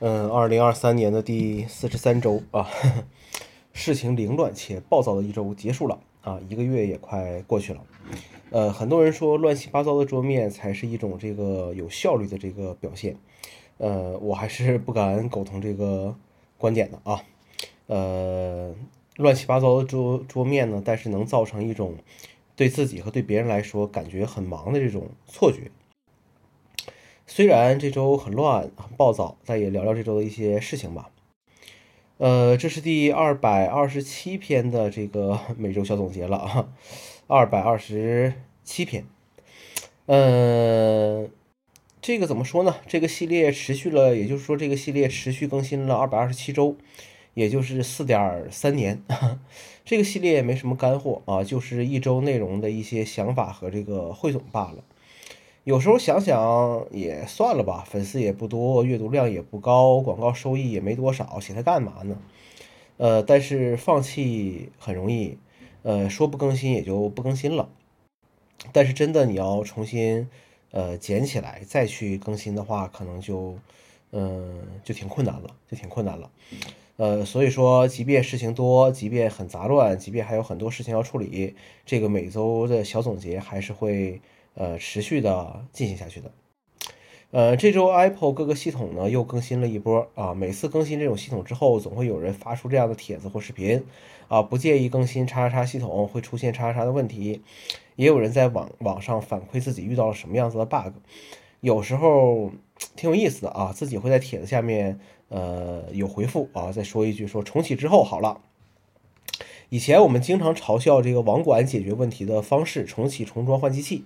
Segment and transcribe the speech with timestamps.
[0.00, 2.68] 嗯，二零二三年的第四十三周啊，
[3.72, 7.80] 事情凌乱且暴躁的一周结束了啊，一个月也快过去了。
[8.50, 13.16] 呃，很多人说乱七八糟的桌面才是一种这个有效率的这个表现。
[13.78, 16.14] 呃，我还是不敢苟同这个
[16.58, 17.22] 观点的啊。
[17.86, 18.74] 呃，
[19.16, 21.94] 乱七八糟的桌桌面呢，但是能造成一种
[22.54, 25.70] 对自己和对别人来说感觉很忙的这种错觉。
[27.28, 31.10] 虽然这周很乱很暴躁，但也聊聊这周的一些事情吧。
[32.18, 36.68] 呃，这是第二百二十七篇的这个 每周小总结了啊，
[37.26, 39.04] 二百二十七篇。
[40.06, 41.28] 嗯，
[42.00, 42.76] 这个怎么说呢？
[42.86, 46.76] 这个系列持续了，也就是说，这个系列持续更新了二百二十七周，
[47.34, 49.02] 也就是四点三年。
[49.84, 54.84] 这个系列没什么干货啊，就是一周内容的一些想法和这个汇总罢了。
[55.66, 62.16] 有时候想想也算了吧，粉丝也不多，阅读量也不高，广告收益也没多少，写它干嘛呢？
[62.98, 65.38] 呃，但是放弃很容易，
[65.82, 67.68] 呃，说不更新也就不更新了。
[68.70, 70.28] 但是真的你要重新
[70.70, 73.58] 呃捡起来再去更新的话，可能就
[74.12, 76.30] 嗯就挺困难了，就挺困难了。
[76.96, 84.20] 呃，所以说，即便事情多，即便很杂乱，即便还有很多事情要处理，这个每周的小总结还是会。
[84.56, 86.32] 呃，持续的进行下去的。
[87.30, 90.32] 呃，这周 Apple 各个系统呢又更新了一波啊。
[90.32, 93.84] 每次更新这种系统之后，总会有人发出这样的帖子或视频
[94.28, 97.42] 啊，不建议更新叉叉叉系统，会出现叉叉叉的问题。
[97.96, 100.94] 也有人在网网上反馈自己遇到了什么样子的 bug，
[101.60, 102.52] 有时候
[102.94, 103.72] 挺有意思的啊。
[103.74, 104.98] 自己会在帖子下面
[105.28, 108.40] 呃有回复啊，再说一句说重启之后好了。
[109.68, 114.04] 以前我们经常嘲笑这个网管解决问题的方式，重启、重装、换机器。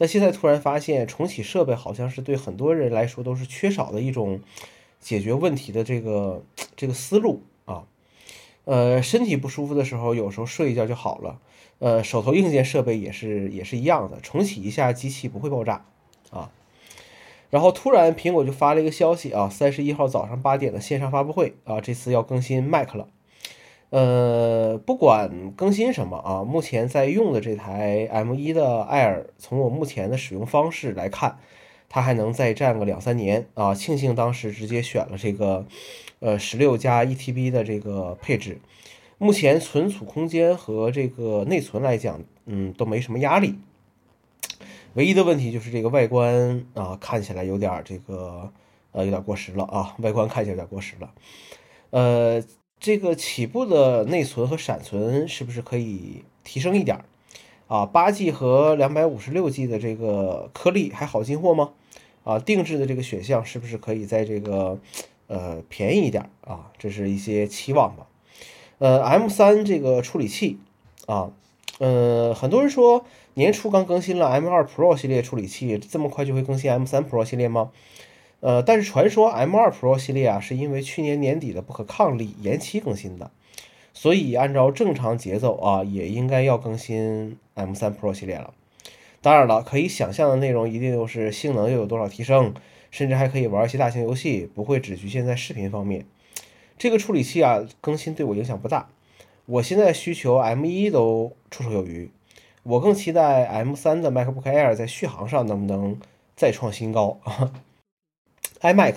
[0.00, 4.40] 但现在突然发现，重启设备好像是对很多人来说都是缺少的一种
[4.98, 6.42] 解决问题的这个
[6.74, 7.84] 这个思路啊。
[8.64, 11.38] 呃，身体不舒服的时候，有时候睡一觉就好了。
[11.80, 15.84] 呃，手头硬件设备也是也是一样的，重启一下机器不会爆炸
[16.30, 16.50] 啊。
[17.50, 23.06] 然后突然苹果就发了一个消息啊，三十一号早上八点的线上发布会啊，这次要更新 Mac 了。
[23.90, 31.40] 呃，不管更新什么啊，目前在用的这台 M1 的 Air，从我目前的使用方式来看，
[31.88, 33.74] 它还能再战个两三年啊。
[33.74, 35.66] 庆幸当时直接选了这个，
[36.20, 38.60] 呃，十六加一 TB 的这个配置，
[39.18, 43.56] 目前存储空间和这个内存来讲，嗯，都没什么压力。
[44.94, 48.52] 唯一的问题就是这个外观啊，看起来有点这个，
[48.92, 51.12] 呃，有点过时了啊，外观看起来有点过时了，
[51.90, 52.40] 呃。
[52.80, 57.04] 这个起步的内存和闪存是不是可以提升一点
[57.68, 57.84] 啊？
[57.84, 61.72] 八 G 和两百五十六 G 的这个颗粒还好进货吗？
[62.24, 64.78] 啊，定制的这个选项是不是可以在这个
[65.26, 66.70] 呃便宜一点啊？
[66.78, 68.06] 这是一些期望吧。
[68.78, 70.58] 呃，M 三这个处理器
[71.06, 71.32] 啊，
[71.80, 73.04] 呃，很多人说
[73.34, 77.70] 年初刚更新了 M 二 Pro 系列处理器，这么快就会更新 M 三 Pro 系列吗？
[78.40, 83.30] 呃，但是传说 M2 Pro 系列啊，是因为去年年底的不可抗力延期更新的，
[83.92, 88.54] 所以按照正常节奏啊，也应该要更新 M3 Pro 系列了。
[89.22, 92.54] 当然了，可以想象的内容一定又是性能又有多少提升，
[92.90, 96.06] 甚至还可以玩一些大型游戏，不会只局限在视频方面。
[96.78, 98.88] 这个处理器啊，更新对我影响不大。
[99.44, 102.10] 我现在需求 M1 都绰绰有余，
[102.62, 106.00] 我更期待 M3 的 MacBook Air 在续航上能不能
[106.34, 107.52] 再创新高啊。
[108.60, 108.94] iMac，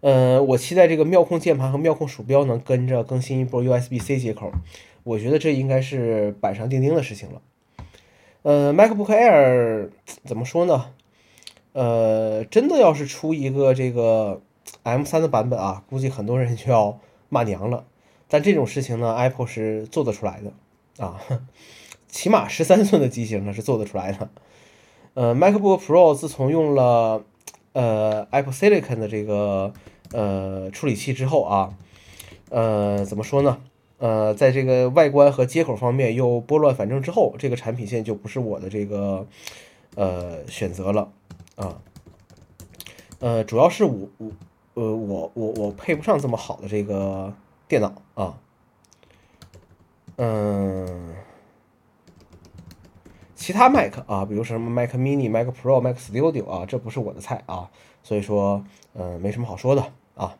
[0.00, 4.50] 呃，我期待这个妙控键盘和妙控鼠标能跟着更新一波 USB-C 接口，
[5.04, 7.42] 我觉得这应该是板上钉钉的事情了。
[8.42, 9.90] 呃，MacBook Air
[10.24, 10.86] 怎么说呢？
[11.74, 14.40] 呃，真的要是出一个这个
[14.84, 17.84] M3 的版本啊，估计很多人就要骂娘了。
[18.28, 21.20] 但这种事情呢，Apple 是做得出来的啊，
[22.08, 24.30] 起码十三寸的机型呢是做得出来的。
[25.14, 27.22] 呃，MacBook Pro 自从用了。
[27.72, 29.72] 呃，Apple Silicon 的这个
[30.12, 31.74] 呃处理器之后啊，
[32.50, 33.62] 呃，怎么说呢？
[33.98, 39.26] 呃，在这个外观和接口方面又拨乱反正之后，这个产品线就不是我的这个
[39.94, 41.12] 呃选择了
[41.56, 41.80] 啊。
[43.20, 44.30] 呃，主要是我我
[44.74, 47.32] 呃我我我配不上这么好的这个
[47.68, 48.38] 电脑啊。
[50.16, 51.14] 嗯。
[53.42, 57.68] 其他 Mac 啊，比如什么 Mac Mini、Mac Pro、Mac Studio 啊，这不是我的菜啊，
[58.04, 59.84] 所以说，呃，没什么好说的
[60.14, 60.36] 啊。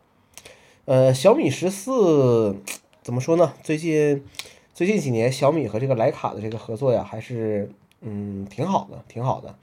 [0.84, 2.54] 呃，小米十四
[3.02, 3.54] 怎么说呢？
[3.60, 4.24] 最近
[4.72, 7.72] 最近几年，小米和这个徕卡的这个合作呀，还是
[8.02, 9.56] 嗯挺好的，挺好的。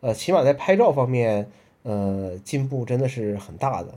[0.00, 1.48] 呃，起码在拍照方面，
[1.84, 3.94] 呃，进步真的是很大的。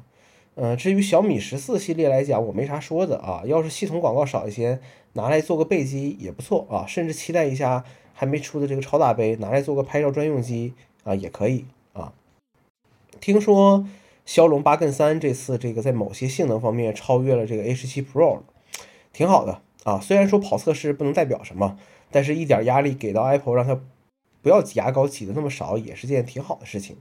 [0.56, 3.42] 嗯，至于小米十四系列来讲，我没啥说的啊。
[3.46, 4.80] 要是系统广告少一些，
[5.14, 6.86] 拿来做个备机也不错啊。
[6.88, 7.84] 甚至期待一下
[8.14, 10.74] 还没出的这个超大杯，拿来做个拍照专用机
[11.04, 12.14] 啊，也可以啊。
[13.20, 13.88] 听说
[14.26, 18.42] 骁龙八 Gen 三这次这个在某些性能方面超越了这个 A 十七 Pro
[19.12, 20.00] 挺好的啊。
[20.00, 21.80] 虽然说跑测试不能代表什么，
[22.12, 23.80] 但是一点压力给到 Apple，让它
[24.44, 26.98] 不要挤牙膏挤的那么少，也是件挺好的事情。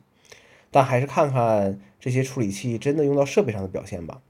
[0.72, 4.20] 但还是看看这些处理器真的用到设备上的表现吧。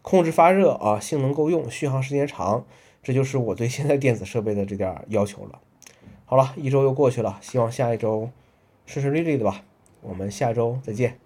[0.00, 2.64] 控制发热啊，性能够用，续航时间长，
[3.02, 5.60] 这就是我对现在电子设备的这点要求了。
[6.24, 8.30] 好了，一周又过去了，希望下一周
[8.86, 9.62] 顺顺利利的吧。
[10.00, 11.21] 我们下周再见。